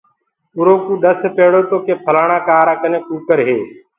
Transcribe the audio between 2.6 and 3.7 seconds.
ڪني ڪٚڪَر هي۔